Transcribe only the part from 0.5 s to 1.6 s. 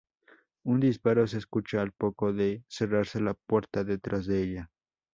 Un disparo se